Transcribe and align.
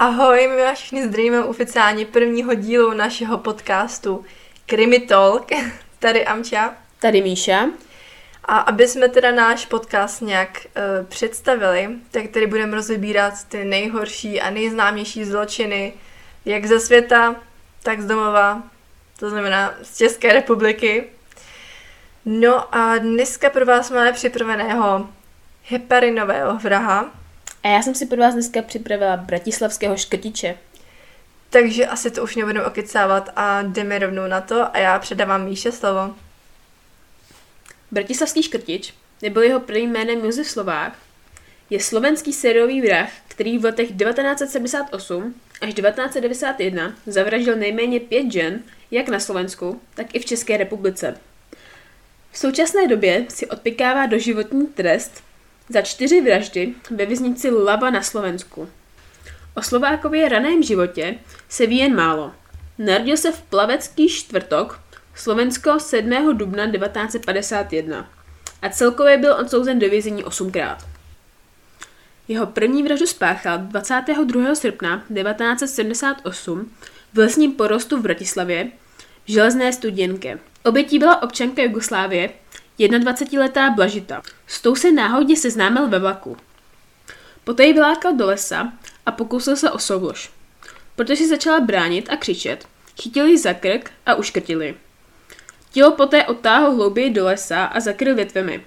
Ahoj, 0.00 0.48
my 0.48 0.62
vás 0.62 0.78
všichni 0.78 1.08
zdravíme 1.08 1.44
oficiálně 1.44 2.06
prvního 2.06 2.54
dílu 2.54 2.92
našeho 2.92 3.38
podcastu 3.38 4.24
Krimi 4.66 5.00
Talk. 5.00 5.46
Tady 5.98 6.26
Amča. 6.26 6.74
Tady 7.00 7.22
Míša. 7.22 7.66
A 8.44 8.58
aby 8.58 8.88
jsme 8.88 9.08
teda 9.08 9.30
náš 9.30 9.66
podcast 9.66 10.22
nějak 10.22 10.66
uh, 10.66 11.06
představili, 11.06 11.88
tak 12.10 12.28
tady 12.28 12.46
budeme 12.46 12.74
rozebírat 12.74 13.44
ty 13.48 13.64
nejhorší 13.64 14.40
a 14.40 14.50
nejznámější 14.50 15.24
zločiny, 15.24 15.92
jak 16.44 16.66
ze 16.66 16.80
světa, 16.80 17.36
tak 17.82 18.00
z 18.00 18.06
domova, 18.06 18.62
to 19.18 19.30
znamená 19.30 19.74
z 19.82 19.96
České 19.96 20.32
republiky. 20.32 21.04
No 22.24 22.74
a 22.74 22.98
dneska 22.98 23.50
pro 23.50 23.66
vás 23.66 23.90
máme 23.90 24.12
připraveného 24.12 25.08
heparinového 25.68 26.58
vraha, 26.58 27.19
a 27.62 27.68
já 27.68 27.82
jsem 27.82 27.94
si 27.94 28.06
pro 28.06 28.16
vás 28.16 28.34
dneska 28.34 28.62
připravila 28.62 29.16
bratislavského 29.16 29.96
škrtiče. 29.96 30.58
Takže 31.50 31.86
asi 31.86 32.10
to 32.10 32.22
už 32.22 32.36
nebudeme 32.36 32.64
okecávat 32.66 33.30
a 33.36 33.62
jdeme 33.62 33.98
rovnou 33.98 34.26
na 34.26 34.40
to 34.40 34.76
a 34.76 34.78
já 34.78 34.98
předávám 34.98 35.44
Míše 35.44 35.72
slovo. 35.72 36.14
Bratislavský 37.90 38.42
škrtič, 38.42 38.94
nebo 39.22 39.40
jeho 39.40 39.60
prvním 39.60 39.92
jménem 39.92 40.24
Josef 40.24 40.46
Slovák, 40.50 40.92
je 41.70 41.80
slovenský 41.80 42.32
sériový 42.32 42.82
vrah, 42.82 43.10
který 43.28 43.58
v 43.58 43.64
letech 43.64 43.88
1978 43.88 45.34
až 45.60 45.74
1991 45.74 46.94
zavraždil 47.06 47.56
nejméně 47.56 48.00
pět 48.00 48.32
žen, 48.32 48.62
jak 48.90 49.08
na 49.08 49.20
Slovensku, 49.20 49.80
tak 49.94 50.14
i 50.14 50.18
v 50.18 50.24
České 50.24 50.56
republice. 50.56 51.16
V 52.32 52.38
současné 52.38 52.88
době 52.88 53.26
si 53.28 53.46
odpikává 53.46 54.06
doživotní 54.06 54.66
trest 54.66 55.22
za 55.70 55.82
čtyři 55.82 56.20
vraždy 56.20 56.74
ve 56.90 57.06
věznici 57.06 57.50
Lava 57.50 57.90
na 57.90 58.02
Slovensku. 58.02 58.68
O 59.54 59.62
Slovákově 59.62 60.28
raném 60.28 60.62
životě 60.62 61.14
se 61.48 61.66
ví 61.66 61.76
jen 61.76 61.96
málo. 61.96 62.32
Narodil 62.78 63.16
se 63.16 63.32
v 63.32 63.42
plavecký 63.42 64.08
čtvrtok, 64.08 64.80
Slovensko 65.14 65.80
7. 65.80 66.38
dubna 66.38 66.70
1951 66.70 68.10
a 68.62 68.68
celkově 68.68 69.18
byl 69.18 69.34
odsouzen 69.34 69.78
do 69.78 69.88
vězení 69.88 70.24
osmkrát. 70.24 70.86
Jeho 72.28 72.46
první 72.46 72.82
vraždu 72.82 73.06
spáchal 73.06 73.58
22. 73.58 74.54
srpna 74.54 75.04
1978 75.14 76.70
v 77.14 77.18
lesním 77.18 77.52
porostu 77.52 77.96
v 77.96 78.02
Bratislavě 78.02 78.70
v 79.24 79.32
železné 79.32 79.72
studěnke. 79.72 80.38
Obětí 80.64 80.98
byla 80.98 81.22
občanka 81.22 81.62
Jugoslávie 81.62 82.30
21-letá 82.88 83.70
Blažita. 83.74 84.22
S 84.46 84.60
tou 84.60 84.74
se 84.74 84.92
náhodně 84.92 85.36
seznámil 85.36 85.88
ve 85.88 85.98
vlaku. 85.98 86.36
Poté 87.44 87.64
ji 87.64 87.72
vylákal 87.72 88.16
do 88.16 88.26
lesa 88.26 88.72
a 89.06 89.12
pokusil 89.12 89.56
se 89.56 89.70
o 89.70 89.78
soulož. 89.78 90.30
Protože 90.96 91.28
začala 91.28 91.60
bránit 91.60 92.10
a 92.10 92.16
křičet, 92.16 92.68
chytili 93.02 93.30
ji 93.30 93.38
za 93.38 93.52
krk 93.52 93.90
a 94.06 94.14
uškrtili. 94.14 94.74
Tělo 95.72 95.92
poté 95.92 96.24
odtáhl 96.24 96.74
hlouběji 96.74 97.10
do 97.10 97.24
lesa 97.24 97.64
a 97.64 97.80
zakryl 97.80 98.14
větvemi. 98.14 98.64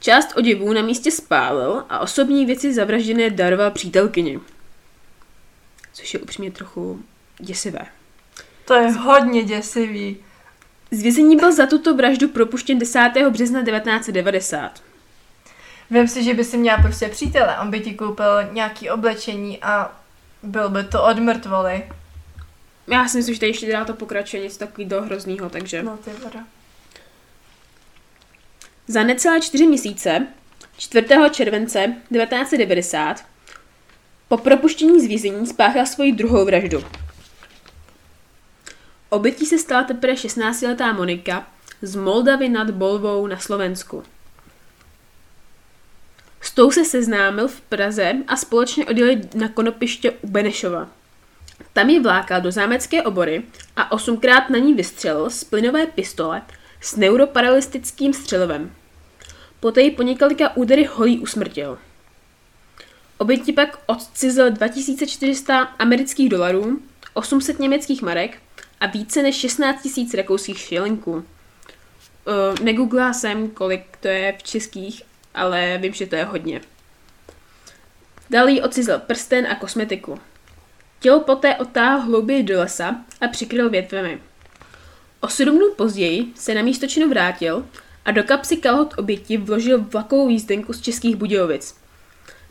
Část 0.00 0.36
oděvů 0.36 0.72
na 0.72 0.82
místě 0.82 1.10
spálil 1.10 1.84
a 1.88 1.98
osobní 1.98 2.46
věci 2.46 2.74
zavražděné 2.74 3.30
daroval 3.30 3.70
přítelkyni. 3.70 4.40
Což 5.92 6.14
je 6.14 6.20
upřímně 6.20 6.50
trochu 6.50 7.02
děsivé. 7.38 7.86
To 8.64 8.74
je 8.74 8.90
hodně 8.92 9.42
děsivý. 9.42 10.16
Z 10.90 11.02
vězení 11.02 11.36
byl 11.36 11.52
za 11.52 11.66
tuto 11.66 11.96
vraždu 11.96 12.28
propuštěn 12.28 12.78
10. 12.78 13.12
března 13.30 13.64
1990. 13.64 14.82
Vím 15.90 16.08
si, 16.08 16.24
že 16.24 16.34
by 16.34 16.44
si 16.44 16.56
měla 16.56 16.78
prostě 16.78 17.08
přítele, 17.08 17.58
on 17.58 17.70
by 17.70 17.80
ti 17.80 17.94
koupil 17.94 18.52
nějaký 18.52 18.90
oblečení 18.90 19.62
a 19.62 20.00
byl 20.42 20.68
by 20.68 20.84
to 20.84 21.04
od 21.04 21.18
mrtvoly. 21.18 21.86
Já 22.88 23.08
si 23.08 23.16
myslím, 23.16 23.34
že 23.34 23.40
tady 23.40 23.50
ještě 23.50 23.72
dá 23.72 23.84
to 23.84 23.94
pokračuje 23.94 24.42
něco 24.42 24.58
takového 24.58 25.02
hroznýho, 25.02 25.50
takže... 25.50 25.82
No 25.82 25.96
ty 25.96 26.10
voda. 26.10 26.40
Za 28.88 29.02
necelé 29.02 29.40
čtyři 29.40 29.66
měsíce, 29.66 30.26
4. 30.76 31.06
července 31.30 31.96
1990, 32.12 33.24
po 34.28 34.36
propuštění 34.36 35.00
z 35.00 35.06
vězení 35.06 35.46
spáchal 35.46 35.86
svoji 35.86 36.12
druhou 36.12 36.44
vraždu. 36.44 36.84
Obětí 39.08 39.46
se 39.46 39.58
stala 39.58 39.82
teprve 39.82 40.14
16-letá 40.14 40.96
Monika 40.96 41.46
z 41.82 41.96
Moldavy 41.96 42.48
nad 42.48 42.70
Bolvou 42.70 43.26
na 43.26 43.38
Slovensku. 43.38 44.02
S 46.40 46.50
tou 46.50 46.70
se 46.70 46.84
seznámil 46.84 47.48
v 47.48 47.60
Praze 47.60 48.12
a 48.28 48.36
společně 48.36 48.86
odjeli 48.86 49.20
na 49.34 49.48
konopiště 49.48 50.10
u 50.10 50.28
Benešova. 50.28 50.88
Tam 51.72 51.90
ji 51.90 52.00
vlákal 52.00 52.40
do 52.40 52.52
zámecké 52.52 53.02
obory 53.02 53.42
a 53.76 53.92
osmkrát 53.92 54.50
na 54.50 54.58
ní 54.58 54.74
vystřelil 54.74 55.30
z 55.30 55.44
plynové 55.44 55.86
pistole 55.86 56.42
s 56.80 56.96
neuroparalystickým 56.96 58.12
střelivem. 58.12 58.72
Poté 59.60 59.82
ji 59.82 59.90
po 59.90 60.02
několika 60.02 60.56
údery 60.56 60.84
holí 60.84 61.18
usmrtil. 61.18 61.78
Oběti 63.18 63.52
pak 63.52 63.78
odcizil 63.86 64.50
2400 64.50 65.60
amerických 65.60 66.28
dolarů, 66.28 66.78
800 67.14 67.58
německých 67.58 68.02
marek 68.02 68.38
a 68.80 68.86
více 68.86 69.22
než 69.22 69.36
16 69.36 69.82
tisíc 69.82 70.14
rakouských 70.14 70.58
šilinků. 70.58 71.12
Uh, 71.12 71.24
negooglila 72.62 73.12
jsem, 73.12 73.50
kolik 73.50 73.96
to 74.00 74.08
je 74.08 74.32
v 74.38 74.42
českých, 74.42 75.02
ale 75.34 75.78
vím, 75.78 75.94
že 75.94 76.06
to 76.06 76.16
je 76.16 76.24
hodně. 76.24 76.60
Dal 78.30 78.48
jí 78.48 78.62
odcizl 78.62 78.98
prsten 78.98 79.46
a 79.46 79.54
kosmetiku. 79.54 80.20
Tělo 81.00 81.20
poté 81.20 81.56
otáhl 81.56 82.02
hlouběji 82.02 82.42
do 82.42 82.58
lesa 82.58 82.96
a 83.20 83.28
přikryl 83.28 83.70
větvemi. 83.70 84.20
O 85.20 85.28
sedm 85.28 85.56
dnů 85.56 85.74
později 85.76 86.32
se 86.34 86.54
na 86.54 86.62
místo 86.62 86.86
činu 86.86 87.08
vrátil 87.08 87.66
a 88.04 88.10
do 88.10 88.24
kapsy 88.24 88.56
kalhot 88.56 88.94
oběti 88.98 89.36
vložil 89.36 89.84
vlakovou 89.84 90.28
jízdenku 90.28 90.72
z 90.72 90.80
Českých 90.80 91.16
Budějovic. 91.16 91.76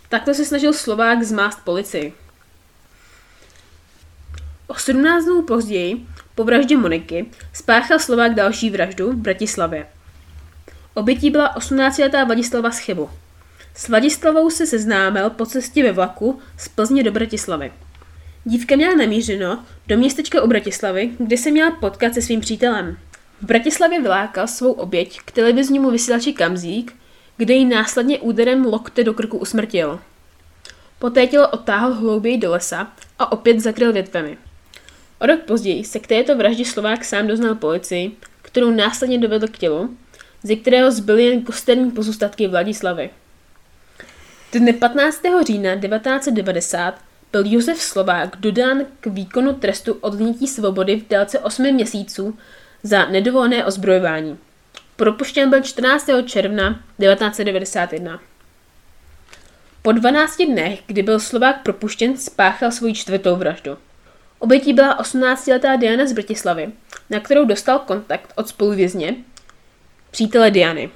Takto 0.09 0.34
se 0.34 0.46
snažil 0.46 0.74
Slovák 0.74 1.24
zmást 1.24 1.59
policii. 1.64 2.14
O 4.68 4.76
17 4.76 5.26
dnů 5.26 5.42
později 5.42 6.06
po 6.36 6.44
vraždě 6.44 6.78
Moniky 6.78 7.26
spáchal 7.53 8.00
Slovák 8.00 8.34
další 8.34 8.70
vraždu 8.70 9.12
v 9.12 9.16
Bratislavě. 9.16 9.88
Obětí 10.94 11.30
byla 11.30 11.56
18-letá 11.58 12.26
Vladislava 12.26 12.72
Schebu. 12.72 13.09
S 13.76 13.90
Vladislavou 13.90 14.50
se 14.50 14.66
seznámil 14.66 15.30
po 15.30 15.46
cestě 15.46 15.84
ve 15.84 15.92
vlaku 15.92 16.40
z 16.58 16.68
Plzně 16.68 17.03
do 17.03 17.12
Bratislavy. 17.12 17.72
Dívka 18.46 18.76
měla 18.76 18.96
namířeno 18.96 19.66
do 19.88 19.98
městečka 19.98 20.42
u 20.42 20.48
Bratislavy, 20.48 21.12
kde 21.18 21.38
se 21.38 21.52
měla 21.52 21.72
potkat 21.72 22.14
se 22.14 22.22
svým 22.22 22.42
přítelem. 22.42 22.97
V 23.42 23.46
Bratislavě 23.46 24.02
vylákal 24.02 24.47
svou 24.47 24.72
oběť 24.72 25.20
k 25.26 25.32
televiznímu 25.32 25.92
vysílači 25.92 26.34
Kamzík, 26.34 26.96
kde 27.38 27.53
ji 27.53 27.66
následně 27.66 28.20
úderem 28.20 28.66
lokte 28.66 29.03
do 29.03 29.14
krku 29.14 29.38
usmrtil. 29.38 30.00
Poté 31.00 31.28
tělo 31.28 31.50
otáhl 31.50 31.94
hlouběji 31.94 32.38
do 32.38 32.52
lesa 32.52 32.92
a 33.20 33.32
opět 33.32 33.59
zakryl 33.59 33.94
větvemi. 33.94 34.38
O 35.20 35.26
rok 35.26 35.40
později 35.40 35.84
se 35.84 36.00
k 36.00 36.08
této 36.08 36.38
vraždě 36.38 36.66
Slovák 36.66 37.06
sám 37.06 37.28
doznal 37.28 37.56
policii, 37.56 38.18
kterou 38.42 38.72
následně 38.72 39.18
dovedl 39.18 39.48
k 39.48 39.58
tělu, 39.58 39.98
ze 40.44 40.56
kterého 40.56 40.92
zbyly 40.92 41.26
jen 41.26 41.42
kosterní 41.42 41.92
pozůstatky 41.92 42.48
Vladislavy. 42.48 43.09
Dne 44.52 44.74
15. 44.74 45.22
října 45.48 45.76
1990 45.76 47.02
byl 47.31 47.44
Josef 47.46 47.81
Slovák 47.81 48.36
dodán 48.36 48.86
k 49.02 49.08
výkonu 49.08 49.53
trestu 49.53 49.94
odnětí 49.94 50.48
svobody 50.48 50.96
v 50.96 51.08
délce 51.08 51.40
8 51.40 51.72
měsíců 51.72 52.38
za 52.84 53.06
nedovolené 53.06 53.66
ozbrojování. 53.66 54.38
Propuštěn 54.96 55.50
byl 55.50 55.62
14. 55.62 56.09
června 56.26 56.84
1991. 57.00 58.20
Po 59.82 59.91
12 59.91 60.38
dnech, 60.38 60.79
kdy 60.88 61.03
byl 61.03 61.20
Slovák 61.20 61.64
propuštěn, 61.64 62.17
spáchal 62.17 62.72
svoji 62.72 62.94
čtvrtou 62.94 63.35
vraždu. 63.35 63.78
Obětí 64.46 64.74
byla 64.74 65.02
18-letá 65.02 65.78
Diana 65.78 66.06
z 66.06 66.14
Bratislavy, 66.14 66.70
na 67.09 67.20
kterou 67.20 67.46
dostal 67.46 67.80
kontakt 67.80 68.34
od 68.36 68.47
spoluvězně, 68.47 69.16
přítele 70.12 70.52
Diany. 70.52 70.90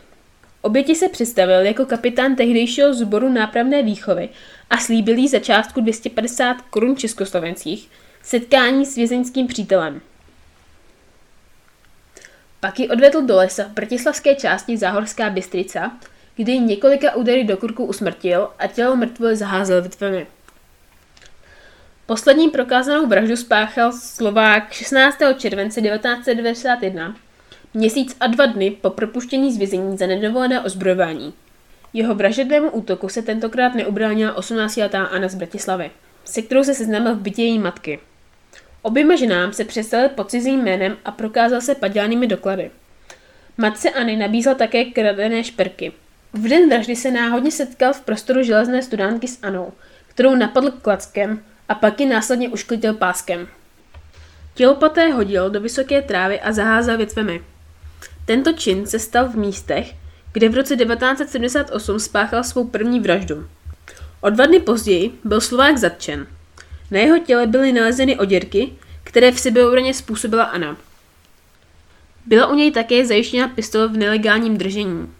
Oběti 0.62 0.96
se 0.96 1.10
představil 1.10 1.66
jako 1.66 1.86
kapitán 1.86 2.36
tehdejšího 2.36 2.94
sboru 2.94 3.30
nápravné 3.30 3.84
výchovy 3.84 4.30
a 4.70 4.78
slíbil 4.78 5.18
jí 5.18 5.28
za 5.28 5.40
částku 5.40 5.82
250 5.82 6.62
korun 6.62 6.96
československých 6.96 7.90
setkání 8.24 8.86
s 8.86 8.96
vězeňským 8.96 9.48
přítelem. 9.48 10.02
Pak 12.60 12.80
ji 12.80 12.90
odvedl 12.90 13.22
do 13.22 13.36
lesa 13.36 13.64
v 13.64 13.72
bratislavské 13.72 14.36
části 14.36 14.78
Záhorská 14.78 15.30
Bystrica, 15.30 15.98
kde 16.36 16.52
ji 16.52 16.60
několika 16.60 17.16
údery 17.16 17.44
do 17.44 17.58
kurku 17.58 17.86
usmrtil 17.86 18.50
a 18.60 18.68
tělo 18.68 18.96
mrtvoly 18.96 19.36
zaházel 19.36 19.82
větvemi. 19.82 20.28
Poslední 22.10 22.50
prokázanou 22.50 23.08
vraždu 23.08 23.36
spáchal 23.36 23.92
Slovák 23.92 24.74
16. 24.74 25.18
července 25.38 25.82
1991, 25.82 27.16
měsíc 27.74 28.16
a 28.20 28.28
dva 28.28 28.46
dny 28.46 28.72
po 28.72 28.90
propuštění 28.90 29.54
z 29.54 29.58
vězení 29.58 29.98
za 29.98 30.08
nedovolené 30.08 30.62
ozbrojování. 30.62 31.34
Jeho 31.94 32.16
vražednému 32.16 32.70
útoku 32.70 33.10
se 33.10 33.22
tentokrát 33.22 33.76
neubránila 33.76 34.40
18-letá 34.40 35.06
Anna 35.06 35.28
z 35.28 35.36
Bratislavy. 35.36 35.92
se 36.26 36.42
kterou 36.42 36.64
se 36.64 36.74
seznámil 36.74 37.16
v 37.16 37.20
bytě 37.20 37.44
její 37.44 37.60
matky. 37.60 38.00
Oběma 38.82 39.16
ženám 39.16 39.54
se 39.54 39.66
představil 39.66 40.10
pod 40.10 40.30
cizím 40.30 40.64
jménem 40.64 40.98
a 41.06 41.12
prokázal 41.12 41.62
se 41.62 41.76
padělanými 41.76 42.28
doklady. 42.28 42.72
Matce 43.58 43.90
Anny 43.90 44.16
nabízel 44.16 44.56
také 44.56 44.86
kradené 44.86 45.44
šperky. 45.44 45.92
V 46.34 46.48
den 46.48 46.70
vraždy 46.70 46.96
se 46.96 47.12
náhodně 47.12 47.52
setkal 47.52 47.94
v 47.94 48.02
prostoru 48.02 48.44
železné 48.44 48.84
studánky 48.84 49.28
s 49.28 49.40
Anou, 49.44 49.72
kterou 50.08 50.36
napadl 50.36 50.72
klackem 50.72 51.44
a 51.70 51.76
pak 51.76 52.00
ji 52.00 52.06
následně 52.06 52.50
ušklitil 52.50 52.94
páskem. 52.94 53.48
Tělo 54.54 54.76
poté 54.76 55.14
hodil 55.14 55.50
do 55.50 55.62
vysoké 55.62 56.02
trávy 56.02 56.42
a 56.42 56.52
zaházel 56.52 56.98
větvemi. 56.98 57.44
Tento 58.26 58.54
čin 58.54 58.86
se 58.86 59.00
stal 59.00 59.30
v 59.30 59.36
místech, 59.36 59.94
kde 60.34 60.50
v 60.50 60.56
roce 60.56 60.76
1978 60.76 62.00
spáchal 62.00 62.44
svou 62.44 62.68
první 62.68 63.00
vraždu. 63.00 63.48
O 64.22 64.30
dva 64.30 64.46
dny 64.46 64.60
později 64.60 65.20
byl 65.24 65.42
Slovák 65.42 65.78
zatčen. 65.78 66.28
Na 66.92 67.00
jeho 67.00 67.20
těle 67.20 67.48
byly 67.48 67.72
nalezeny 67.72 68.18
oděrky, 68.18 68.74
které 69.04 69.32
v 69.32 69.40
sebeobraně 69.40 69.94
způsobila 69.94 70.44
Anna. 70.44 70.78
Byla 72.26 72.48
u 72.48 72.56
něj 72.56 72.72
také 72.72 73.06
zajištěna 73.06 73.48
pistole 73.48 73.88
v 73.88 73.98
nelegálním 73.98 74.58
držení. 74.58 75.14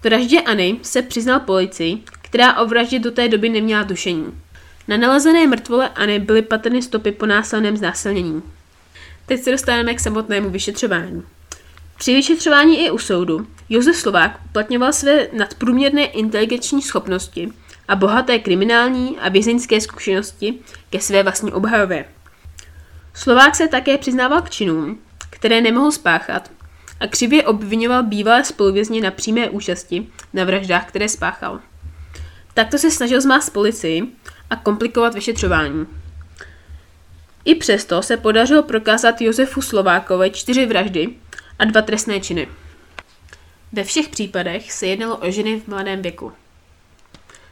K 0.00 0.04
vraždě 0.04 0.40
Anny 0.40 0.78
se 0.82 1.02
přiznal 1.02 1.40
policii, 1.40 2.02
která 2.22 2.60
o 2.60 2.66
vraždě 2.66 2.98
do 2.98 3.10
té 3.10 3.28
doby 3.28 3.48
neměla 3.48 3.84
tušení. 3.84 4.43
Na 4.88 4.96
nalezené 4.96 5.46
mrtvole 5.46 5.88
Anny 5.88 6.18
byly 6.18 6.42
patrny 6.42 6.82
stopy 6.82 7.12
po 7.12 7.26
násilném 7.26 7.76
znásilnění. 7.76 8.42
Teď 9.26 9.42
se 9.42 9.50
dostaneme 9.50 9.94
k 9.94 10.00
samotnému 10.00 10.50
vyšetřování. 10.50 11.22
Při 11.98 12.14
vyšetřování 12.14 12.84
i 12.84 12.90
u 12.90 12.98
soudu 12.98 13.46
Josef 13.68 13.96
Slovák 13.96 14.40
uplatňoval 14.46 14.92
své 14.92 15.28
nadprůměrné 15.32 16.04
inteligenční 16.04 16.82
schopnosti 16.82 17.52
a 17.88 17.96
bohaté 17.96 18.38
kriminální 18.38 19.18
a 19.18 19.28
vězeňské 19.28 19.80
zkušenosti 19.80 20.54
ke 20.90 21.00
své 21.00 21.22
vlastní 21.22 21.52
obhajově. 21.52 22.04
Slovák 23.14 23.54
se 23.54 23.68
také 23.68 23.98
přiznával 23.98 24.42
k 24.42 24.50
činům, 24.50 24.98
které 25.30 25.60
nemohl 25.60 25.92
spáchat 25.92 26.50
a 27.00 27.06
křivě 27.06 27.46
obvinoval 27.46 28.02
bývalé 28.02 28.44
spoluvězně 28.44 29.00
na 29.00 29.10
přímé 29.10 29.50
účasti 29.50 30.06
na 30.32 30.44
vraždách, 30.44 30.88
které 30.88 31.08
spáchal. 31.08 31.60
Takto 32.54 32.78
se 32.78 32.90
snažil 32.90 33.20
zmást 33.20 33.52
policii 33.52 34.02
a 34.50 34.56
komplikovat 34.56 35.14
vyšetřování. 35.14 35.86
I 37.44 37.54
přesto 37.54 38.02
se 38.02 38.16
podařilo 38.16 38.62
prokázat 38.62 39.20
Josefu 39.20 39.62
Slovákovi 39.62 40.30
čtyři 40.30 40.66
vraždy 40.66 41.08
a 41.58 41.64
dva 41.64 41.82
trestné 41.82 42.20
činy. 42.20 42.48
Ve 43.72 43.84
všech 43.84 44.08
případech 44.08 44.72
se 44.72 44.86
jednalo 44.86 45.16
o 45.16 45.30
ženy 45.30 45.60
v 45.60 45.68
mladém 45.68 46.02
věku. 46.02 46.32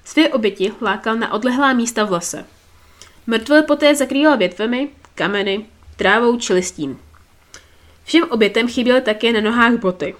Své 0.04 0.28
oběti 0.28 0.72
lákal 0.80 1.16
na 1.16 1.32
odlehlá 1.32 1.72
místa 1.72 2.04
v 2.04 2.12
lese. 2.12 2.44
Mrtvé 3.26 3.62
poté 3.62 3.94
zakrýval 3.94 4.36
větvemi, 4.36 4.88
kameny, 5.14 5.66
trávou 5.96 6.38
či 6.38 6.52
listín. 6.52 6.98
Všem 8.04 8.24
obětem 8.30 8.68
chyběly 8.68 9.00
také 9.00 9.32
na 9.32 9.40
nohách 9.40 9.74
boty. 9.74 10.14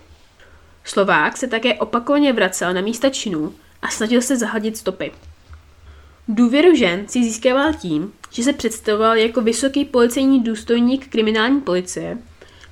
Slovák 0.85 1.37
se 1.37 1.49
také 1.49 1.75
opakovaně 1.75 2.33
vracel 2.33 2.75
na 2.75 2.81
místa 2.81 3.11
činů 3.11 3.55
a 3.83 3.89
snažil 3.89 4.23
se 4.23 4.37
zahladit 4.37 4.77
stopy. 4.77 5.13
Důvěru 6.35 6.75
žen 6.75 7.09
si 7.09 7.25
získával 7.25 7.73
tím, 7.75 8.13
že 8.31 8.43
se 8.43 8.53
představoval 8.53 9.17
jako 9.17 9.41
vysoký 9.41 9.85
policejní 9.85 10.43
důstojník 10.43 11.09
kriminální 11.09 11.61
policie 11.61 12.19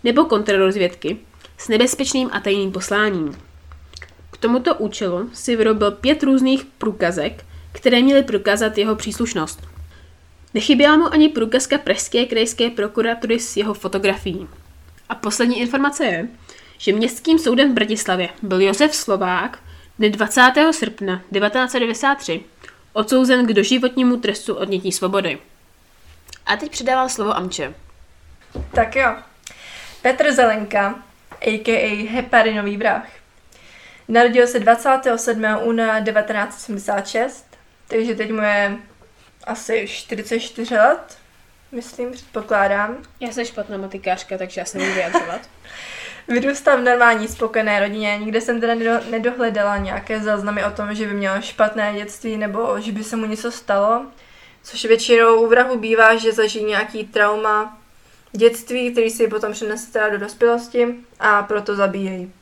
nebo 0.05 0.25
kontrarozvědky 0.25 1.19
s 1.59 1.69
nebezpečným 1.69 2.31
a 2.33 2.41
tajným 2.41 2.73
posláním. 2.73 3.39
K 4.31 4.37
tomuto 4.37 4.75
účelu 4.75 5.31
si 5.33 5.57
vyrobil 5.57 5.91
pět 5.91 6.23
různých 6.23 6.65
průkazek, 6.65 7.45
které 7.73 8.03
měly 8.03 8.23
prokázat 8.23 8.79
jeho 8.79 8.97
příslušnost. 8.97 9.67
Nechyběla 10.55 10.97
mu 10.97 11.13
ani 11.13 11.29
průkazka 11.29 11.79
Pražské 11.79 12.27
krajské 12.27 12.71
prokuratury 12.71 13.41
s 13.41 13.57
jeho 13.57 13.75
fotografií. 13.75 14.49
A 15.09 15.15
poslední 15.15 15.61
informace 15.61 16.05
je, 16.05 16.29
že 16.79 16.93
městským 16.93 17.39
soudem 17.39 17.71
v 17.71 17.75
Bratislavě 17.75 18.29
byl 18.43 18.61
Josef 18.61 18.95
Slovák 18.95 19.59
dne 19.99 20.11
20. 20.11 20.41
srpna 20.71 21.17
1993 21.17 22.41
odsouzen 22.93 23.47
k 23.47 23.53
doživotnímu 23.53 24.17
trestu 24.17 24.55
odnětí 24.55 24.93
svobody. 24.93 25.39
A 26.47 26.57
teď 26.57 26.71
předávám 26.71 27.09
slovo 27.09 27.37
Amče. 27.37 27.75
Tak 28.75 28.97
jo. 28.97 29.17
Petr 30.03 30.33
Zelenka, 30.33 31.03
a.k.a. 31.41 32.09
Heparinový 32.11 32.77
vrah. 32.77 33.09
Narodil 34.09 34.47
se 34.47 34.61
27. 34.61 35.45
února 35.63 36.01
1976, 36.01 37.47
takže 37.89 38.15
teď 38.15 38.33
mu 38.33 38.43
je 38.43 38.77
asi 39.45 39.89
44 39.89 40.75
let, 40.75 41.19
myslím, 41.73 42.13
předpokládám. 42.13 42.97
Já 43.21 43.33
jsem 43.33 43.45
špatná 43.45 43.77
matikářka, 43.77 44.39
takže 44.39 44.61
já 44.61 44.65
se 44.65 44.79
nemůžu 44.79 44.95
vyjadřovat. 44.95 45.41
Vyrůstal 46.31 46.79
v 46.79 46.85
normální 46.85 47.29
spokojené 47.29 47.81
rodině, 47.81 48.19
nikde 48.19 48.41
jsem 48.41 48.61
teda 48.61 48.75
nedohledala 49.11 49.77
nějaké 49.77 50.21
záznamy 50.21 50.65
o 50.65 50.71
tom, 50.71 50.95
že 50.95 51.07
by 51.07 51.13
měl 51.15 51.41
špatné 51.41 51.93
dětství 51.95 52.37
nebo 52.37 52.81
že 52.81 52.93
by 52.93 53.05
se 53.05 53.17
mu 53.17 53.27
něco 53.27 53.53
stalo. 53.53 54.07
Což 54.63 54.85
většinou 54.85 55.43
u 55.43 55.47
vrahu 55.47 55.79
bývá, 55.79 56.17
že 56.17 56.33
zažijí 56.33 56.65
nějaký 56.65 57.05
trauma 57.05 57.79
dětství, 58.33 58.93
který 58.93 59.11
si 59.11 59.29
potom 59.29 59.53
přenese 59.53 59.93
teda 59.93 60.09
do 60.09 60.19
dospělosti 60.19 60.95
a 61.21 61.43
proto 61.43 61.77
zabíjejí. 61.77 62.33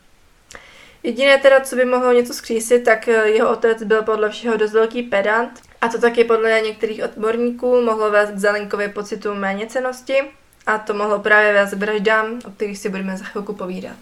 Jediné 1.03 1.39
teda, 1.39 1.61
co 1.61 1.77
by 1.77 1.85
mohlo 1.85 2.13
něco 2.13 2.35
skřísit, 2.35 2.85
tak 2.85 3.07
jeho 3.07 3.51
otec 3.51 3.83
byl 3.83 4.03
podle 4.03 4.31
všeho 4.31 4.57
dost 4.57 4.73
velký 4.73 5.03
pedant 5.03 5.61
a 5.81 5.89
to 5.89 5.99
taky 5.99 6.25
podle 6.25 6.61
některých 6.61 7.05
odborníků 7.05 7.81
mohlo 7.81 8.11
vést 8.11 8.31
k 8.31 8.39
Zelenkově 8.39 8.89
pocitu 8.89 9.35
méněcenosti 9.35 10.23
a 10.69 10.79
to 10.79 10.95
mohlo 10.95 11.19
právě 11.19 11.53
vést 11.53 11.73
vraždám, 11.73 12.39
o 12.47 12.51
kterých 12.51 12.79
si 12.79 12.89
budeme 12.89 13.17
za 13.17 13.25
chvilku 13.25 13.53
povídat. 13.53 13.97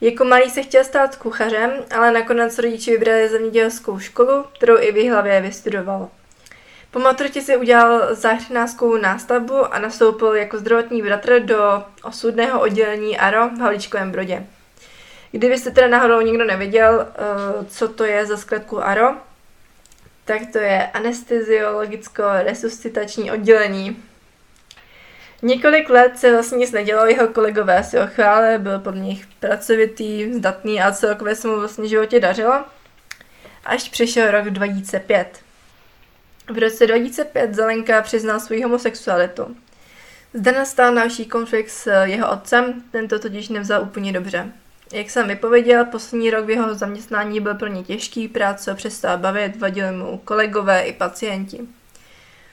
Jako 0.00 0.24
malý 0.24 0.50
se 0.50 0.62
chtěl 0.62 0.84
stát 0.84 1.16
kuchařem, 1.16 1.70
ale 1.96 2.12
nakonec 2.12 2.58
rodiči 2.58 2.90
vybrali 2.90 3.28
zemědělskou 3.28 3.98
školu, 3.98 4.44
kterou 4.56 4.78
i 4.78 4.92
v 4.92 5.10
hlavě 5.10 5.40
vystudoval. 5.40 6.08
Po 6.90 6.98
maturitě 6.98 7.42
si 7.42 7.56
udělal 7.56 8.14
záchranářskou 8.14 8.96
nástavbu 8.96 9.74
a 9.74 9.78
nastoupil 9.78 10.34
jako 10.34 10.58
zdravotní 10.58 11.02
bratr 11.02 11.40
do 11.40 11.84
osudného 12.02 12.60
oddělení 12.60 13.18
ARO 13.18 13.48
v 13.48 13.60
Havlíčkovém 13.60 14.12
Brodě. 14.12 14.46
Kdybyste 15.32 15.70
teda 15.70 15.88
náhodou 15.88 16.20
nikdo 16.20 16.44
nevěděl, 16.44 17.08
eh, 17.08 17.12
co 17.68 17.88
to 17.88 18.04
je 18.04 18.26
za 18.26 18.36
skladku 18.36 18.84
ARO, 18.84 19.14
tak 20.24 20.42
to 20.52 20.58
je 20.58 20.90
anesteziologicko-resuscitační 20.94 23.32
oddělení. 23.32 24.02
Několik 25.42 25.90
let 25.90 26.18
se 26.18 26.32
vlastně 26.32 26.58
nic 26.58 26.72
nedělo, 26.72 27.06
jeho 27.06 27.28
kolegové 27.28 27.84
si 27.84 27.98
ho 27.98 28.06
chválili, 28.06 28.58
byl 28.58 28.78
pod 28.78 28.94
nich 28.94 29.26
pracovitý, 29.40 30.34
zdatný 30.34 30.80
a 30.80 30.92
celkově 30.92 31.34
se 31.34 31.48
mu 31.48 31.60
vlastně 31.60 31.88
životě 31.88 32.20
dařilo. 32.20 32.64
Až 33.64 33.88
přišel 33.88 34.30
rok 34.30 34.50
2005. 34.50 35.40
V 36.50 36.58
roce 36.58 36.86
2005 36.86 37.54
Zelenka 37.54 38.02
přiznal 38.02 38.40
svou 38.40 38.62
homosexualitu. 38.62 39.56
Zde 40.34 40.52
nastal 40.52 40.94
další 40.94 41.26
konflikt 41.26 41.70
s 41.70 42.02
jeho 42.02 42.32
otcem, 42.32 42.82
tento 42.90 43.18
totiž 43.18 43.48
nevzal 43.48 43.82
úplně 43.82 44.12
dobře. 44.12 44.52
Jak 44.92 45.10
jsem 45.10 45.28
vypověděl, 45.28 45.84
poslední 45.84 46.30
rok 46.30 46.46
v 46.46 46.50
jeho 46.50 46.74
zaměstnání 46.74 47.40
byl 47.40 47.54
pro 47.54 47.68
ně 47.68 47.82
těžký, 47.82 48.28
práce 48.28 48.74
přestala 48.74 49.16
bavit, 49.16 49.56
vadili 49.56 49.92
mu 49.92 50.18
kolegové 50.24 50.82
i 50.82 50.92
pacienti. 50.92 51.60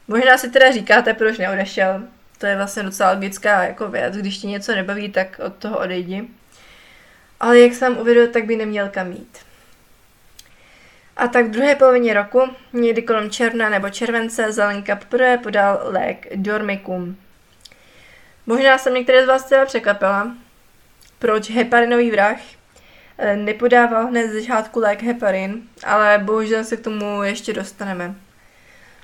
Možná 0.08 0.38
si 0.38 0.50
teda 0.50 0.72
říkáte, 0.72 1.14
proč 1.14 1.38
neodešel. 1.38 2.02
To 2.42 2.48
je 2.48 2.56
vlastně 2.56 2.84
docela 2.84 3.12
logická 3.12 3.64
jako 3.64 3.88
věc, 3.88 4.16
když 4.18 4.38
ti 4.38 4.48
něco 4.48 4.76
nebaví, 4.76 5.10
tak 5.12 5.40
od 5.46 5.56
toho 5.56 5.80
odejdi. 5.80 6.28
Ale 7.40 7.60
jak 7.60 7.74
jsem 7.74 7.98
uvěděl, 7.98 8.28
tak 8.28 8.46
by 8.46 8.56
neměl 8.56 8.90
kam 8.90 9.12
jít. 9.12 9.38
A 11.18 11.28
tak 11.28 11.46
v 11.46 11.50
druhé 11.50 11.76
polovině 11.76 12.14
roku, 12.14 12.42
někdy 12.74 13.02
kolem 13.02 13.30
června 13.30 13.70
nebo 13.70 13.90
července, 13.90 14.52
Zelenka 14.52 14.96
poprvé 14.96 15.38
podal 15.38 15.80
lék 15.84 16.28
Dormicum. 16.36 17.18
Možná 18.46 18.78
jsem 18.78 18.94
některé 18.94 19.24
z 19.24 19.28
vás 19.28 19.44
teda 19.44 19.66
překvapila, 19.66 20.36
proč 21.20 21.50
heparinový 21.50 22.12
vrah 22.12 22.40
eh, 23.18 23.36
nepodával 23.36 24.08
hned 24.08 24.28
ze 24.28 24.42
začátku 24.42 24.80
lék 24.80 25.04
heparin, 25.04 25.62
ale 25.84 26.20
bohužel 26.24 26.64
se 26.64 26.78
k 26.78 26.84
tomu 26.84 27.24
ještě 27.24 27.54
dostaneme. 27.54 28.16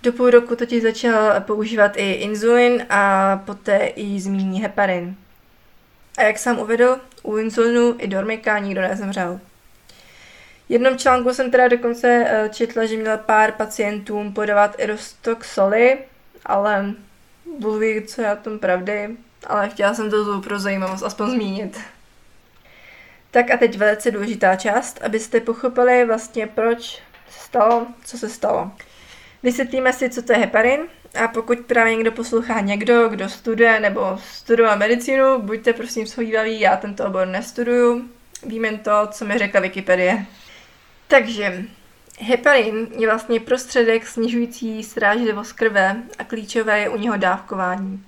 Do 0.03 0.13
půl 0.13 0.29
roku 0.29 0.55
totiž 0.55 0.83
začal 0.83 1.41
používat 1.41 1.91
i 1.97 2.11
inzulin 2.11 2.85
a 2.89 3.35
poté 3.45 3.77
i 3.77 4.19
zmíní 4.19 4.61
heparin. 4.61 5.15
A 6.17 6.23
jak 6.23 6.37
jsem 6.37 6.59
uvedl, 6.59 6.99
u 7.23 7.37
inzulinu 7.37 7.95
i 7.99 8.07
dormika 8.07 8.59
nikdo 8.59 8.81
nezemřel. 8.81 9.39
V 10.67 10.71
jednom 10.71 10.97
článku 10.97 11.33
jsem 11.33 11.51
teda 11.51 11.67
dokonce 11.67 12.25
eh, 12.27 12.49
četla, 12.49 12.85
že 12.85 12.97
měl 12.97 13.17
pár 13.17 13.51
pacientům 13.51 14.33
podávat 14.33 14.75
soli, 15.41 15.97
ale 16.45 16.93
Bůh 17.59 17.81
co 18.07 18.21
je 18.21 18.33
o 18.33 18.35
tom 18.35 18.59
pravdy, 18.59 19.17
ale 19.47 19.69
chtěla 19.69 19.93
jsem 19.93 20.09
to 20.09 20.41
pro 20.41 20.59
zajímavost 20.59 21.03
aspoň 21.03 21.29
zmínit. 21.29 21.79
Tak 23.31 23.51
a 23.51 23.57
teď 23.57 23.77
velice 23.77 24.11
důležitá 24.11 24.55
část, 24.55 24.99
abyste 25.03 25.41
pochopili 25.41 26.05
vlastně, 26.05 26.47
proč 26.47 27.01
se 27.29 27.39
stalo, 27.39 27.87
co 28.05 28.17
se 28.17 28.29
stalo. 28.29 28.71
Vysvětlíme 29.43 29.93
si, 29.93 30.09
co 30.09 30.21
to 30.21 30.31
je 30.33 30.37
heparin 30.37 30.79
a 31.23 31.27
pokud 31.27 31.59
právě 31.59 31.95
někdo 31.95 32.11
poslouchá 32.11 32.59
někdo, 32.59 33.09
kdo 33.09 33.29
studuje 33.29 33.79
nebo 33.79 34.19
studuje 34.23 34.75
medicínu, 34.75 35.41
buďte 35.41 35.73
prosím 35.73 36.07
shodívaví, 36.07 36.59
já 36.59 36.77
tento 36.77 37.05
obor 37.05 37.27
nestuduju, 37.27 38.09
vím 38.45 38.65
jen 38.65 38.77
to, 38.77 39.07
co 39.11 39.25
mi 39.25 39.37
řekla 39.37 39.59
Wikipedie. 39.59 40.25
Takže 41.07 41.63
heparin 42.19 42.87
je 42.97 43.07
vlastně 43.07 43.39
prostředek 43.39 44.07
snižující 44.07 44.83
srážlivost 44.83 45.53
krve 45.53 45.95
a 46.19 46.23
klíčové 46.23 46.79
je 46.79 46.89
u 46.89 46.97
něho 46.97 47.17
dávkování. 47.17 48.03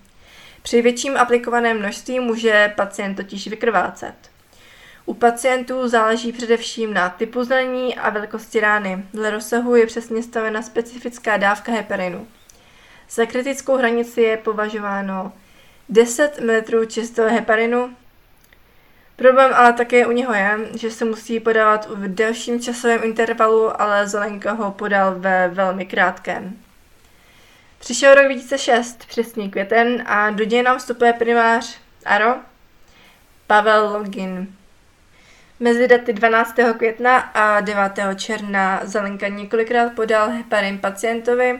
Při 0.61 0.81
větším 0.81 1.17
aplikovaném 1.17 1.79
množství 1.79 2.19
může 2.19 2.73
pacient 2.75 3.15
totiž 3.15 3.47
vykrvácet. 3.47 4.28
U 5.09 5.13
pacientů 5.13 5.87
záleží 5.87 6.31
především 6.31 6.93
na 6.93 7.09
typu 7.09 7.43
zranění 7.43 7.95
a 7.95 8.09
velikosti 8.09 8.59
rány. 8.59 9.05
Dle 9.13 9.29
rozsahu 9.29 9.75
je 9.75 9.85
přesně 9.85 10.23
stavena 10.23 10.61
specifická 10.61 11.37
dávka 11.37 11.71
heparinu. 11.71 12.27
Za 13.09 13.25
kritickou 13.25 13.77
hranici 13.77 14.21
je 14.21 14.37
považováno 14.37 15.33
10 15.89 16.39
ml 16.39 16.85
čistého 16.85 17.29
heparinu. 17.29 17.95
Problém 19.15 19.51
ale 19.53 19.73
také 19.73 20.07
u 20.07 20.11
něho 20.11 20.33
je, 20.33 20.59
že 20.75 20.91
se 20.91 21.05
musí 21.05 21.39
podávat 21.39 21.89
v 21.89 22.07
delším 22.07 22.59
časovém 22.59 23.03
intervalu, 23.03 23.81
ale 23.81 24.07
Zelenka 24.07 24.51
ho 24.51 24.71
podal 24.71 25.15
ve 25.19 25.47
velmi 25.47 25.85
krátkém. 25.85 26.57
Přišel 27.79 28.15
rok 28.15 28.25
2006, 28.25 29.05
přesný 29.05 29.51
květen, 29.51 30.03
a 30.05 30.29
do 30.29 30.45
děj 30.45 30.63
nám 30.63 30.77
vstupuje 30.77 31.13
primář 31.13 31.77
Aro, 32.05 32.35
Pavel 33.47 33.93
Login. 33.93 34.58
Mezi 35.61 35.87
daty 35.87 36.13
12. 36.13 36.55
května 36.77 37.17
a 37.17 37.61
9. 37.61 37.91
června 38.15 38.79
Zelenka 38.83 39.27
několikrát 39.27 39.93
podal 39.93 40.29
heparin 40.29 40.77
pacientovi. 40.77 41.59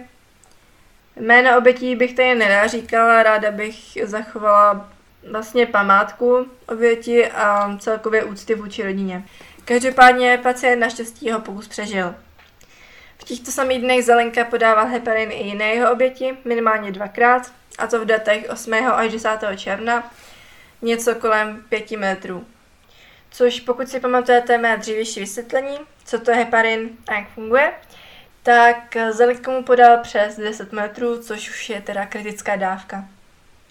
Jméno 1.16 1.58
obětí 1.58 1.96
bych 1.96 2.14
tady 2.14 2.36
nedá 2.36 2.68
říkala, 2.68 3.24
ráda 3.24 3.52
bych 3.52 3.76
zachovala 4.04 4.90
vlastně 5.32 5.66
památku 5.66 6.46
oběti 6.68 7.32
a 7.32 7.78
celkově 7.80 8.24
úcty 8.24 8.56
vůči 8.56 8.84
rodině. 8.84 9.24
Každopádně 9.66 10.40
pacient 10.44 10.80
naštěstí 10.80 11.26
jeho 11.26 11.40
pokus 11.40 11.68
přežil. 11.68 12.16
V 13.18 13.24
těchto 13.24 13.52
samých 13.52 13.82
dnech 13.82 14.06
Zelenka 14.06 14.44
podával 14.44 14.86
heparin 14.86 15.32
i 15.32 15.44
jiné 15.44 15.66
jeho 15.66 15.92
oběti, 15.92 16.38
minimálně 16.46 16.92
dvakrát, 16.92 17.52
a 17.78 17.88
to 17.88 18.02
v 18.02 18.06
datech 18.06 18.46
8. 18.50 18.74
až 18.74 19.12
10. 19.12 19.30
června, 19.56 20.12
něco 20.82 21.16
kolem 21.16 21.64
5 21.70 21.92
metrů. 21.92 22.46
Což 23.32 23.60
pokud 23.60 23.90
si 23.90 24.00
pamatujete 24.00 24.58
mé 24.58 24.78
dřívější 24.78 25.20
vysvětlení, 25.20 25.78
co 26.06 26.20
to 26.20 26.32
je 26.32 26.38
heparin 26.38 26.90
a 27.08 27.14
jak 27.14 27.30
funguje, 27.30 27.74
tak 28.44 28.98
Zelenka 29.12 29.52
mu 29.52 29.64
podal 29.64 29.98
přes 29.98 30.38
10 30.38 30.72
metrů, 30.74 31.24
což 31.24 31.50
už 31.50 31.70
je 31.70 31.82
teda 31.82 32.06
kritická 32.06 32.56
dávka. 32.56 33.06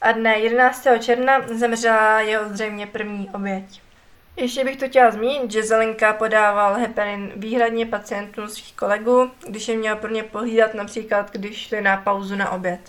A 0.01 0.13
dne 0.13 0.39
11. 0.39 0.87
června 1.01 1.41
zemřela 1.49 2.21
jeho 2.21 2.49
zřejmě 2.49 2.87
první 2.87 3.31
oběť. 3.35 3.83
Ještě 4.37 4.65
bych 4.65 4.77
to 4.77 4.89
chtěla 4.89 5.11
zmínit, 5.11 5.51
že 5.51 5.63
Zelenka 5.63 6.13
podával 6.13 6.75
heparin 6.75 7.33
výhradně 7.37 7.87
pacientům 7.87 8.49
svých 8.49 8.75
kolegů, 8.75 9.31
když 9.49 9.69
je 9.69 9.77
měl 9.77 9.97
pro 9.97 10.11
ně 10.11 10.23
pohlídat 10.23 10.75
například, 10.75 11.31
když 11.33 11.67
šli 11.67 11.81
na 11.81 11.97
pauzu 11.97 12.37
na 12.37 12.51
oběd. 12.51 12.81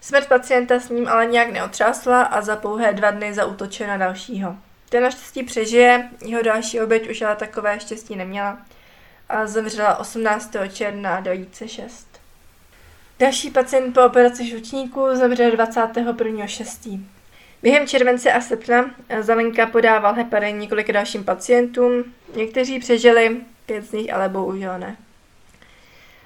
Smrt 0.00 0.28
pacienta 0.28 0.80
s 0.80 0.88
ním 0.88 1.08
ale 1.08 1.26
nějak 1.26 1.48
neotřásla 1.48 2.22
a 2.22 2.40
za 2.40 2.56
pouhé 2.56 2.92
dva 2.92 3.10
dny 3.10 3.34
zautočil 3.34 3.86
na 3.86 3.96
dalšího. 3.96 4.56
Ten 4.88 5.02
naštěstí 5.02 5.42
přežije, 5.42 6.10
jeho 6.26 6.42
další 6.42 6.80
oběť 6.80 7.10
už 7.10 7.22
ale 7.22 7.36
takové 7.36 7.80
štěstí 7.80 8.16
neměla 8.16 8.58
a 9.28 9.46
zemřela 9.46 9.96
18. 9.96 10.56
června 10.72 11.20
2006. 11.20 12.08
Další 13.18 13.50
pacient 13.50 13.92
po 13.92 14.04
operaci 14.04 14.46
žlučníku 14.46 15.06
zemřel 15.12 15.50
21.6. 15.50 17.00
Během 17.62 17.86
července 17.86 18.32
a 18.32 18.40
srpna 18.40 18.90
Zelenka 19.20 19.66
podával 19.66 20.14
heparin 20.14 20.58
několika 20.58 20.92
dalším 20.92 21.24
pacientům. 21.24 22.04
Někteří 22.34 22.78
přežili, 22.78 23.36
pět 23.66 23.84
z 23.84 23.92
nich 23.92 24.12
ale 24.12 24.28
bohužel 24.28 24.78
ne. 24.78 24.96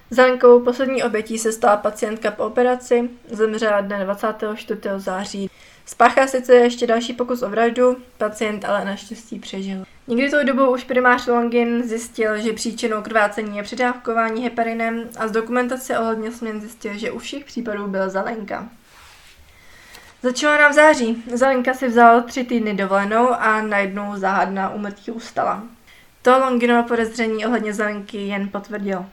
Zelenkovou 0.09 0.59
poslední 0.59 1.03
obětí 1.03 1.37
se 1.37 1.51
stala 1.51 1.77
pacientka 1.77 2.31
po 2.31 2.43
operaci, 2.43 3.09
zemřela 3.31 3.81
dne 3.81 4.03
24. 4.03 4.79
září. 4.97 5.49
Spáchal 5.85 6.27
sice 6.27 6.55
ještě 6.55 6.87
další 6.87 7.13
pokus 7.13 7.41
o 7.41 7.49
vraždu, 7.49 7.97
pacient 8.17 8.65
ale 8.65 8.85
naštěstí 8.85 9.39
přežil. 9.39 9.83
Někdy 10.07 10.31
tou 10.31 10.43
dobou 10.43 10.73
už 10.73 10.83
primář 10.83 11.27
Longin 11.27 11.83
zjistil, 11.83 12.37
že 12.37 12.53
příčinou 12.53 13.01
krvácení 13.01 13.57
je 13.57 13.63
předávkování 13.63 14.43
heparinem 14.43 15.03
a 15.17 15.27
z 15.27 15.31
dokumentace 15.31 15.99
ohledně 15.99 16.31
směn 16.31 16.61
zjistil, 16.61 16.91
že 16.97 17.11
u 17.11 17.19
všech 17.19 17.45
případů 17.45 17.87
byla 17.87 18.09
Zelenka. 18.09 18.69
Začalo 20.21 20.57
nám 20.57 20.71
v 20.71 20.75
září. 20.75 21.23
Zelenka 21.33 21.73
si 21.73 21.87
vzal 21.87 22.21
tři 22.21 22.43
týdny 22.43 22.73
dovolenou 22.73 23.29
a 23.29 23.61
najednou 23.61 24.15
záhadná 24.15 24.69
umrtí 24.69 25.11
ustala. 25.11 25.63
To 26.21 26.39
Longinovo 26.39 26.87
podezření 26.87 27.45
ohledně 27.45 27.73
Zelenky 27.73 28.17
jen 28.17 28.49
potvrdil. 28.49 29.05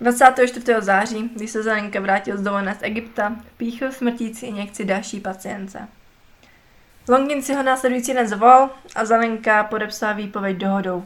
24. 0.00 0.72
září, 0.78 1.30
když 1.34 1.50
se 1.50 1.62
Zelenka 1.62 2.00
vrátil 2.00 2.36
z 2.36 2.42
dovolené 2.42 2.74
z 2.74 2.82
Egypta, 2.82 3.36
píchl 3.56 3.92
smrtící 3.92 4.46
injekci 4.46 4.84
další 4.84 5.20
pacience. 5.20 5.88
Longin 7.08 7.42
si 7.42 7.54
ho 7.54 7.62
následující 7.62 8.14
den 8.14 8.28
zavolal 8.28 8.70
a 8.94 9.04
Zelenka 9.04 9.64
podepsal 9.64 10.14
výpověď 10.14 10.56
dohodou. 10.56 11.04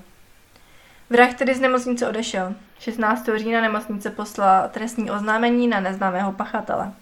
Vrah 1.11 1.35
tedy 1.35 1.54
z 1.54 1.61
nemocnice 1.61 2.09
odešel. 2.09 2.54
16. 2.78 3.28
října 3.37 3.61
nemocnice 3.61 4.11
poslala 4.11 4.69
trestní 4.69 5.11
oznámení 5.11 5.69
na 5.69 5.80
neznámého 5.80 6.33
pachatele. 6.33 6.92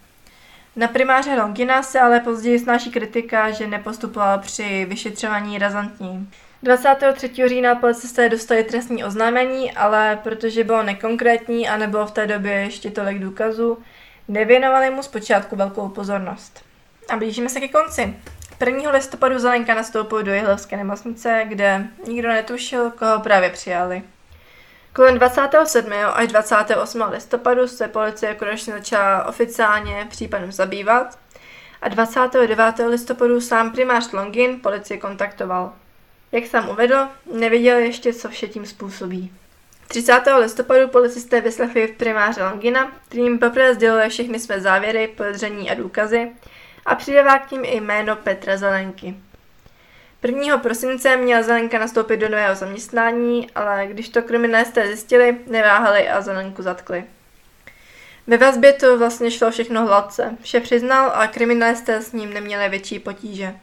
Na 0.77 0.89
primáře 0.89 1.35
Longina 1.35 1.83
se 1.83 2.01
ale 2.01 2.21
později 2.21 2.59
snáší 2.59 2.91
kritika, 2.91 3.51
že 3.51 3.67
nepostupoval 3.67 4.39
při 4.39 4.87
vyšetřování 4.89 5.59
razantní. 5.59 6.31
23. 6.63 7.31
října 7.47 7.75
policisté 7.75 8.29
dostali 8.29 8.65
trestní 8.65 9.05
oznámení, 9.05 9.73
ale 9.73 10.19
protože 10.23 10.65
bylo 10.65 10.83
nekonkrétní 10.83 11.69
a 11.69 11.77
nebylo 11.77 12.07
v 12.07 12.11
té 12.11 12.27
době 12.27 12.53
ještě 12.53 12.91
tolik 12.91 13.19
důkazů, 13.19 13.79
nevěnovali 14.29 14.91
mu 14.91 15.03
zpočátku 15.03 15.57
velkou 15.57 15.89
pozornost. 15.89 16.65
A 17.09 17.17
blížíme 17.17 17.49
se 17.49 17.61
ke 17.61 17.69
konci. 17.69 18.17
1. 18.67 18.91
listopadu 18.91 19.39
Zelenka 19.39 19.75
nastoupil 19.75 20.23
do 20.23 20.33
Jihlavské 20.33 20.77
nemocnice, 20.77 21.45
kde 21.49 21.87
nikdo 22.07 22.29
netušil, 22.29 22.91
koho 22.91 23.21
právě 23.21 23.51
přijali. 23.51 24.03
Kolem 24.93 25.19
27. 25.19 25.93
až 26.13 26.29
28. 26.29 27.03
listopadu 27.11 27.69
se 27.69 27.89
policie 27.89 28.35
konečně 28.35 28.73
začala 28.73 29.25
oficiálně 29.25 30.07
případem 30.11 30.53
zabývat 30.53 31.19
a 31.83 31.89
29. 31.89 32.75
listopadu 32.89 33.41
sám 33.41 33.73
primář 33.73 34.13
Longin 34.13 34.61
policii 34.61 34.99
kontaktoval. 34.99 35.73
Jak 36.33 36.47
sám 36.47 36.69
uvedl, 36.69 37.09
nevěděl 37.35 37.79
ještě, 37.79 38.13
co 38.13 38.29
vše 38.29 38.49
tím 38.49 38.67
způsobí. 38.67 39.33
30. 39.89 40.23
listopadu 40.39 40.89
policisté 40.89 41.41
vyslechli 41.41 41.89
primáře 41.89 42.45
Longina, 42.45 42.93
který 43.07 43.23
jim 43.23 43.39
poprvé 43.39 43.75
sdělil 43.75 44.11
všechny 44.11 44.39
své 44.39 44.61
závěry, 44.61 45.09
podezření 45.09 45.71
a 45.71 45.75
důkazy 45.75 46.31
a 46.89 46.95
přidává 46.95 47.39
k 47.39 47.49
tím 47.49 47.65
i 47.65 47.81
jméno 47.81 48.17
Petra 48.17 48.57
Zelenky. 48.57 49.15
1. 50.23 50.59
prosince 50.59 51.17
měla 51.17 51.43
Zelenka 51.43 51.79
nastoupit 51.79 52.17
do 52.17 52.29
nového 52.29 52.55
zaměstnání, 52.55 53.51
ale 53.55 53.87
když 53.87 54.09
to 54.09 54.23
kriminalisté 54.23 54.87
zjistili, 54.87 55.37
neváhali 55.47 56.09
a 56.09 56.21
Zelenku 56.21 56.63
zatkli. 56.63 57.05
Ve 58.27 58.37
vazbě 58.37 58.73
to 58.73 58.99
vlastně 58.99 59.31
šlo 59.31 59.51
všechno 59.51 59.87
hladce. 59.87 60.37
Vše 60.43 60.61
přiznal 60.61 61.13
a 61.15 61.27
kriminalisté 61.27 62.03
s 62.03 62.13
ním 62.13 62.35
neměli 62.35 62.69
větší 62.69 62.99
potíže. 62.99 63.55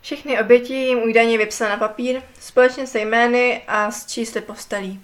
Všechny 0.00 0.40
oběti 0.40 0.74
jim 0.74 1.02
údajně 1.02 1.38
vypsal 1.38 1.68
na 1.68 1.76
papír, 1.76 2.22
společně 2.40 2.86
se 2.86 2.98
jmény 2.98 3.62
a 3.68 3.90
s 3.90 4.06
čísly 4.06 4.40
postelí. 4.40 5.00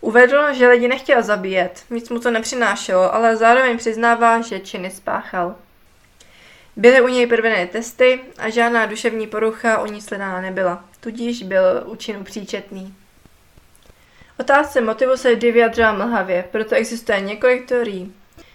Uvedl, 0.00 0.52
že 0.52 0.68
lidi 0.68 0.88
nechtěl 0.88 1.22
zabíjet, 1.22 1.84
nic 1.90 2.10
mu 2.10 2.18
to 2.20 2.30
nepřinášelo, 2.30 3.14
ale 3.14 3.36
zároveň 3.36 3.78
přiznává, 3.78 4.40
že 4.40 4.60
činy 4.60 4.90
spáchal. 4.90 5.54
Byly 6.76 7.00
u 7.00 7.08
něj 7.08 7.26
provedeny 7.26 7.66
testy 7.66 8.20
a 8.38 8.50
žádná 8.50 8.86
duševní 8.86 9.26
porucha 9.26 9.82
u 9.82 9.86
ní 9.86 10.00
sledána 10.00 10.40
nebyla, 10.40 10.84
tudíž 11.00 11.42
byl 11.42 11.82
účinu 11.86 12.24
příčetný. 12.24 12.94
Otázce 14.40 14.80
motivu 14.80 15.16
se 15.16 15.34
vždy 15.34 15.52
vyjadřila 15.52 15.92
mlhavě, 15.92 16.44
proto 16.50 16.74
existuje 16.74 17.20
několik 17.20 17.68
teorií. 17.68 18.14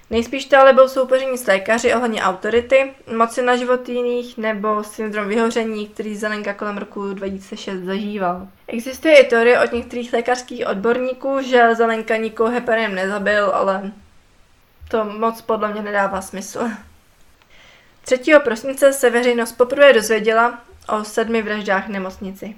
Nejspíš 0.09 0.45
to 0.45 0.57
ale 0.57 0.73
byl 0.73 0.89
soupeření 0.89 1.37
s 1.37 1.47
lékaři 1.47 1.93
ohledně 1.93 2.21
autority, 2.21 2.93
moci 3.17 3.41
na 3.41 3.55
život 3.55 3.89
jiných 3.89 4.37
nebo 4.37 4.83
syndrom 4.83 5.27
vyhoření, 5.27 5.87
který 5.87 6.15
Zelenka 6.15 6.53
kolem 6.53 6.77
roku 6.77 7.13
2006 7.13 7.79
zažíval. 7.79 8.47
Existuje 8.67 9.19
i 9.19 9.27
teorie 9.27 9.59
od 9.59 9.73
některých 9.73 10.13
lékařských 10.13 10.67
odborníků, 10.67 11.41
že 11.41 11.75
Zelenka 11.75 12.17
nikoho 12.17 12.49
heparinem 12.49 12.95
nezabil, 12.95 13.45
ale 13.45 13.91
to 14.89 15.05
moc 15.05 15.41
podle 15.41 15.71
mě 15.71 15.81
nedává 15.81 16.21
smysl. 16.21 16.69
3. 18.17 18.39
prosince 18.43 18.93
se 18.93 19.09
veřejnost 19.09 19.51
poprvé 19.51 19.93
dozvěděla 19.93 20.61
o 20.97 21.03
sedmi 21.03 21.41
vraždách 21.41 21.87
nemocnici. 21.87 22.55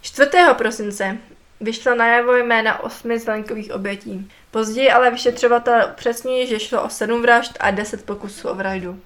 4. 0.00 0.30
prosince 0.58 1.18
vyšla 1.60 1.94
najevo 1.94 2.36
jména 2.36 2.82
osmi 2.82 3.18
zelenkových 3.18 3.72
obětí. 3.72 4.30
Později 4.50 4.90
ale 4.90 5.10
vyšetřovatel 5.10 5.88
upřesní, 5.92 6.46
že 6.46 6.60
šlo 6.60 6.82
o 6.82 6.88
sedm 6.88 7.22
vražd 7.22 7.56
a 7.60 7.70
deset 7.70 8.04
pokusů 8.04 8.48
o 8.48 8.54
vraždu. 8.54 9.00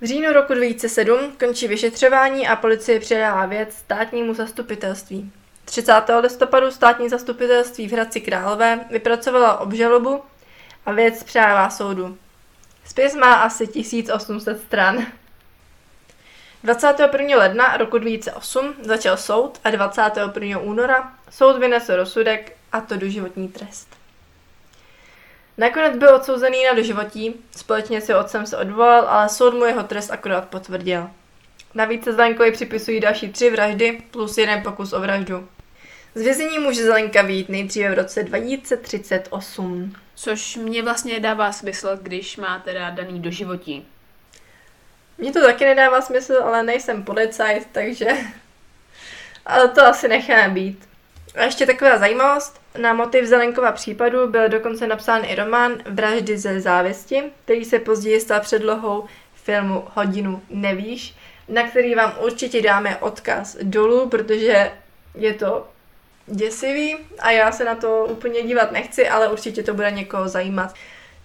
V 0.00 0.04
říjnu 0.04 0.32
roku 0.32 0.54
2007 0.54 1.32
končí 1.38 1.68
vyšetřování 1.68 2.48
a 2.48 2.56
policie 2.56 3.00
předává 3.00 3.46
věc 3.46 3.74
státnímu 3.74 4.34
zastupitelství. 4.34 5.32
30. 5.64 5.92
listopadu 6.20 6.70
státní 6.70 7.08
zastupitelství 7.08 7.88
v 7.88 7.92
Hradci 7.92 8.20
Králové 8.20 8.80
vypracovalo 8.90 9.58
obžalobu 9.58 10.22
a 10.86 10.92
věc 10.92 11.22
předává 11.22 11.70
soudu. 11.70 12.18
Spis 12.86 13.14
má 13.14 13.34
asi 13.34 13.66
1800 13.66 14.60
stran. 14.60 15.06
21. 16.62 17.36
ledna 17.36 17.76
roku 17.76 17.98
2008 17.98 18.74
začal 18.82 19.16
soud 19.16 19.60
a 19.64 19.70
21. 19.70 20.58
února 20.58 21.12
soud 21.30 21.58
vynesl 21.58 21.96
rozsudek 21.96 22.56
a 22.72 22.80
to 22.80 22.96
doživotní 22.96 23.48
trest. 23.48 23.88
Nakonec 25.58 25.96
byl 25.96 26.14
odsouzený 26.14 26.64
na 26.64 26.72
doživotí, 26.72 27.34
společně 27.56 28.00
s 28.00 28.14
otcem 28.14 28.46
se 28.46 28.56
odvolal, 28.56 29.08
ale 29.08 29.28
soud 29.28 29.54
mu 29.54 29.64
jeho 29.64 29.82
trest 29.82 30.10
akorát 30.10 30.48
potvrdil. 30.48 31.10
Navíc 31.74 32.04
se 32.04 32.12
Zelenkovi 32.12 32.52
připisují 32.52 33.00
další 33.00 33.32
tři 33.32 33.50
vraždy 33.50 34.02
plus 34.10 34.38
jeden 34.38 34.62
pokus 34.62 34.92
o 34.92 35.00
vraždu. 35.00 35.48
Z 36.14 36.22
vězení 36.22 36.58
může 36.58 36.82
Zelenka 36.82 37.22
výjít 37.22 37.48
nejdříve 37.48 37.90
v 37.90 37.98
roce 37.98 38.22
2038. 38.22 39.96
Což 40.14 40.56
mě 40.56 40.82
vlastně 40.82 41.20
dává 41.20 41.52
smysl, 41.52 41.98
když 42.02 42.36
má 42.36 42.58
teda 42.58 42.90
daný 42.90 43.20
doživotí. 43.20 43.86
Mně 45.18 45.32
to 45.32 45.40
taky 45.40 45.64
nedává 45.64 46.00
smysl, 46.00 46.34
ale 46.44 46.62
nejsem 46.62 47.02
policajt, 47.02 47.68
takže... 47.72 48.06
Ale 49.46 49.68
to 49.68 49.86
asi 49.86 50.08
necháme 50.08 50.54
být. 50.54 50.88
A 51.34 51.44
ještě 51.44 51.66
taková 51.66 51.98
zajímavost. 51.98 52.60
Na 52.78 52.92
motiv 52.92 53.24
Zelenkova 53.24 53.72
případu 53.72 54.28
byl 54.28 54.48
dokonce 54.48 54.86
napsán 54.86 55.24
i 55.24 55.34
román 55.34 55.72
Vraždy 55.86 56.38
ze 56.38 56.60
závěsti, 56.60 57.22
který 57.44 57.64
se 57.64 57.78
později 57.78 58.20
stal 58.20 58.40
předlohou 58.40 59.04
filmu 59.34 59.84
Hodinu 59.94 60.42
nevíš, 60.50 61.16
na 61.48 61.68
který 61.68 61.94
vám 61.94 62.14
určitě 62.20 62.62
dáme 62.62 62.96
odkaz 62.96 63.56
dolů, 63.62 64.08
protože 64.08 64.72
je 65.14 65.34
to 65.34 65.68
děsivý 66.26 66.96
a 67.18 67.30
já 67.30 67.52
se 67.52 67.64
na 67.64 67.74
to 67.74 68.06
úplně 68.10 68.42
dívat 68.42 68.72
nechci, 68.72 69.08
ale 69.08 69.28
určitě 69.28 69.62
to 69.62 69.74
bude 69.74 69.90
někoho 69.90 70.28
zajímat. 70.28 70.74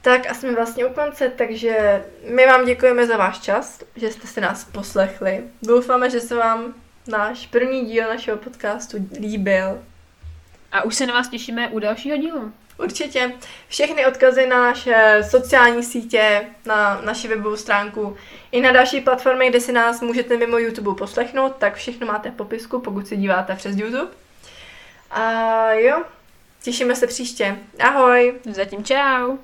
Tak 0.02 0.30
a 0.30 0.34
jsme 0.34 0.56
vlastně 0.56 0.86
u 0.86 0.94
konce, 0.94 1.30
takže 1.30 2.04
my 2.24 2.46
vám 2.46 2.66
děkujeme 2.66 3.08
za 3.08 3.18
váš 3.18 3.40
čas, 3.40 3.80
že 3.96 4.12
jste 4.12 4.28
se 4.28 4.42
nás 4.42 4.64
poslechli. 4.64 5.44
Doufáme, 5.62 6.10
že 6.10 6.20
se 6.20 6.36
vám 6.36 6.74
náš 7.08 7.48
první 7.48 7.86
díl 7.86 8.08
našeho 8.08 8.38
podcastu 8.38 8.98
líbil. 9.20 9.84
A 10.72 10.82
už 10.82 10.96
se 10.96 11.06
na 11.06 11.14
vás 11.14 11.30
těšíme 11.30 11.68
u 11.68 11.80
dalšího 11.80 12.18
dílu. 12.18 12.54
Určitě. 12.78 13.32
Všechny 13.68 14.06
odkazy 14.06 14.48
na 14.48 14.64
naše 14.64 15.22
sociální 15.30 15.84
sítě, 15.84 16.42
na 16.66 17.02
naši 17.02 17.28
webovou 17.28 17.56
stránku 17.56 18.18
i 18.52 18.62
na 18.62 18.72
další 18.72 19.02
platformy, 19.02 19.50
kde 19.50 19.60
si 19.60 19.72
nás 19.72 20.02
můžete 20.02 20.38
mimo 20.38 20.58
YouTube 20.58 20.96
poslechnout, 20.98 21.56
tak 21.56 21.76
všechno 21.76 22.08
máte 22.08 22.32
v 22.32 22.36
popisku, 22.36 22.80
pokud 22.80 23.08
se 23.08 23.16
díváte 23.16 23.56
přes 23.56 23.76
YouTube. 23.76 24.12
A 25.12 25.72
jo, 25.72 26.04
těšíme 26.64 26.96
se 26.96 27.08
příště. 27.08 27.58
Ahoj! 27.80 28.40
Zatím 28.52 28.84
čau! 28.84 29.38